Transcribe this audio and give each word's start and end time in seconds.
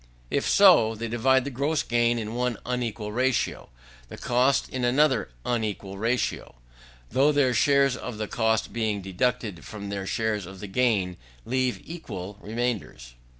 If 0.31 0.49
so, 0.49 0.95
they 0.95 1.07
divide 1.07 1.43
the 1.43 1.51
gross 1.51 1.83
gain 1.83 2.17
in 2.17 2.33
one 2.33 2.57
unequal 2.65 3.11
ratio, 3.11 3.69
the 4.09 4.17
cost 4.17 4.67
in 4.67 4.83
another 4.83 5.29
unequal 5.45 5.99
ratio, 5.99 6.55
though 7.11 7.31
their 7.31 7.53
shares 7.53 7.95
of 7.95 8.17
the 8.17 8.27
cost 8.27 8.73
being 8.73 9.03
deducted 9.03 9.63
from 9.63 9.89
their 9.89 10.07
shares 10.07 10.47
of 10.47 10.59
the 10.59 10.65
gain 10.65 11.17
leave 11.45 11.83
equal 11.87 12.39
remainders. 12.41 13.13